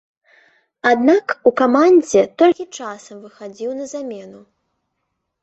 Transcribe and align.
Аднак 0.91 1.25
у 1.49 1.51
камандзе 1.61 2.23
толькі 2.43 2.67
часам 2.79 3.17
выхадзіў 3.27 3.77
на 3.83 3.93
замену. 3.95 4.41